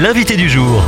[0.00, 0.82] l'invité du jour.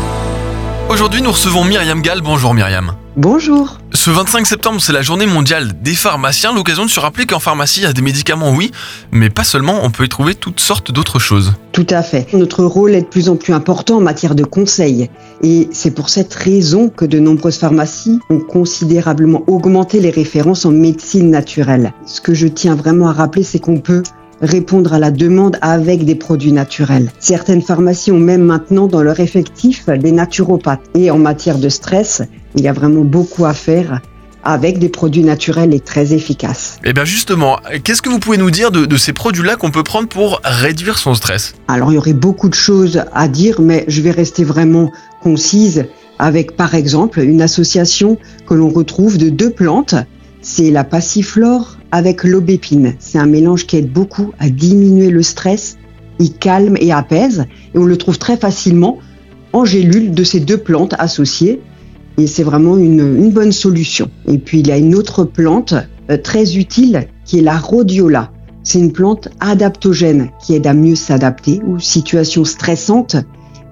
[0.88, 2.20] Aujourd'hui, nous recevons Myriam Gall.
[2.20, 2.94] Bonjour Myriam.
[3.16, 3.78] Bonjour.
[3.92, 6.54] Ce 25 septembre, c'est la journée mondiale des pharmaciens.
[6.54, 8.70] L'occasion de se rappeler qu'en pharmacie, il y a des médicaments, oui,
[9.10, 11.54] mais pas seulement, on peut y trouver toutes sortes d'autres choses.
[11.72, 12.32] Tout à fait.
[12.34, 15.10] Notre rôle est de plus en plus important en matière de conseil.
[15.42, 20.70] Et c'est pour cette raison que de nombreuses pharmacies ont considérablement augmenté les références en
[20.70, 21.92] médecine naturelle.
[22.06, 24.02] Ce que je tiens vraiment à rappeler, c'est qu'on peut
[24.40, 27.10] répondre à la demande avec des produits naturels.
[27.18, 30.80] Certaines pharmacies ont même maintenant dans leur effectif des naturopathes.
[30.94, 32.22] Et en matière de stress,
[32.56, 34.00] il y a vraiment beaucoup à faire
[34.42, 36.78] avec des produits naturels et très efficaces.
[36.84, 39.82] Et bien justement, qu'est-ce que vous pouvez nous dire de, de ces produits-là qu'on peut
[39.82, 41.54] prendre pour réduire son stress?
[41.68, 44.90] Alors il y aurait beaucoup de choses à dire, mais je vais rester vraiment
[45.22, 45.84] concise
[46.18, 49.94] avec par exemple une association que l'on retrouve de deux plantes.
[50.42, 52.94] C'est la passiflore avec l'aubépine.
[52.98, 55.76] C'est un mélange qui aide beaucoup à diminuer le stress,
[56.18, 58.98] il calme et apaise, et on le trouve très facilement
[59.52, 61.60] en gélule de ces deux plantes associées,
[62.18, 64.10] et c'est vraiment une, une, bonne solution.
[64.28, 65.74] Et puis il y a une autre plante
[66.10, 68.30] euh, très utile qui est la rhodiola.
[68.62, 73.16] C'est une plante adaptogène qui aide à mieux s'adapter aux situations stressantes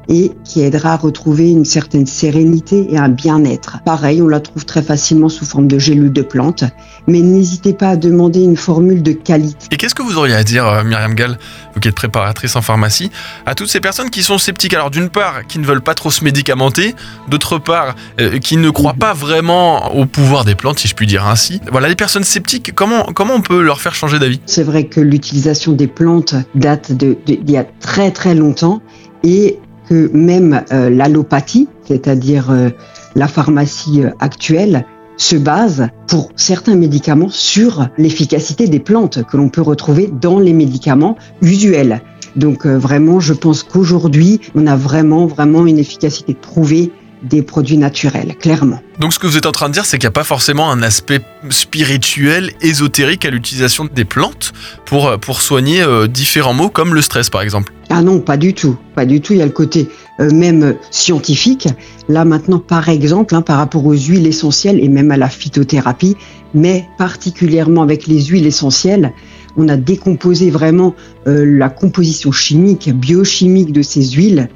[0.09, 3.79] et qui aidera à retrouver une certaine sérénité et un bien-être.
[3.85, 6.65] Pareil, on la trouve très facilement sous forme de gélules de plantes,
[7.07, 9.67] mais n'hésitez pas à demander une formule de qualité.
[9.71, 11.39] Et qu'est-ce que vous auriez à dire, euh, Myriam Gall,
[11.75, 13.11] vous qui êtes préparatrice en pharmacie,
[13.47, 14.75] à toutes ces personnes qui sont sceptiques?
[14.75, 16.95] Alors d'une part, qui ne veulent pas trop se médicamenter,
[17.29, 21.07] d'autre part, euh, qui ne croient pas vraiment au pouvoir des plantes, si je puis
[21.07, 21.61] dire ainsi.
[21.71, 24.41] Voilà, les personnes sceptiques, comment, comment on peut leur faire changer d'avis?
[24.47, 28.81] C'est vrai que l'utilisation des plantes date d'il de, de, y a très très longtemps
[29.25, 32.71] et que même euh, l'allopathie, c'est-à-dire euh,
[33.15, 34.85] la pharmacie euh, actuelle,
[35.17, 40.53] se base pour certains médicaments sur l'efficacité des plantes que l'on peut retrouver dans les
[40.53, 42.03] médicaments usuels.
[42.37, 48.37] Donc vraiment, je pense qu'aujourd'hui, on a vraiment, vraiment une efficacité prouvée des produits naturels,
[48.37, 48.81] clairement.
[49.01, 50.71] Donc ce que vous êtes en train de dire, c'est qu'il n'y a pas forcément
[50.71, 54.53] un aspect spirituel, ésotérique à l'utilisation des plantes
[54.85, 57.73] pour, pour soigner euh, différents maux comme le stress par exemple.
[57.91, 59.33] Ah non, pas du tout, pas du tout.
[59.33, 59.89] Il y a le côté
[60.21, 61.69] euh, même scientifique.
[62.09, 66.17] Là maintenant, par exemple, hein, par rapport aux huiles essentielles et même à la phytothérapie,
[66.55, 69.13] mais particulièrement avec les huiles essentielles,
[69.57, 70.95] on a décomposé vraiment
[71.27, 74.49] euh, la composition chimique, biochimique de ces huiles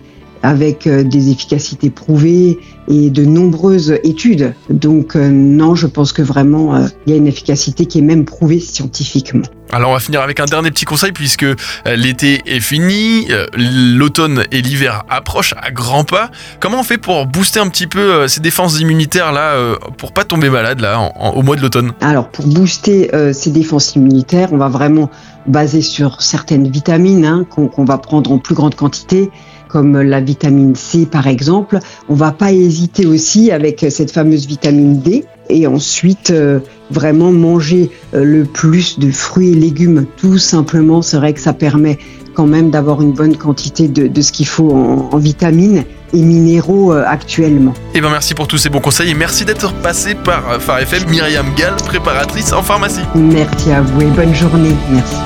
[0.43, 2.59] avec euh, des efficacités prouvées
[2.89, 4.55] et de nombreuses études.
[4.71, 8.03] Donc euh, non, je pense que vraiment euh, il y a une efficacité qui est
[8.03, 9.43] même prouvée scientifiquement.
[9.71, 11.47] Alors on va finir avec un dernier petit conseil puisque
[11.87, 13.27] l'été est fini,
[13.57, 16.31] l'automne et l'hiver approchent à grands pas.
[16.61, 19.57] Comment on fait pour booster un petit peu ces défenses immunitaires là
[19.97, 21.93] pour pas tomber malade là en, en, au mois de l'automne?
[22.03, 25.09] Alors pour booster ces défenses immunitaires, on va vraiment
[25.47, 29.31] baser sur certaines vitamines hein, qu'on qu va prendre en plus grande quantité
[29.69, 30.32] comme la vitamine
[30.75, 31.79] C par exemple.
[32.09, 36.61] On va pas hésiter aussi avec cette fameuse vitamine D et ensuite euh,
[36.91, 41.03] vraiment manger euh, le plus de fruits et légumes tout simplement.
[41.03, 41.99] C'est vrai que ça permet
[42.35, 45.85] quand même d'avoir une bonne quantité de, de ce qu'il faut en, en, vitamines
[46.15, 47.73] et minéraux euh, actuellement.
[47.95, 50.81] Et eh ben merci pour tous ces bons conseils et merci d'être passé par Phare
[50.81, 51.09] FM.
[51.09, 53.03] Myriam Gall, préparatrice en pharmacie.
[53.15, 54.75] Merci à vous et bonne journée.
[54.91, 55.17] Merci.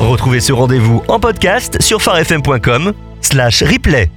[0.00, 4.10] Retrouvez ce rendez-vous en podcast sur farfm.com slash replay.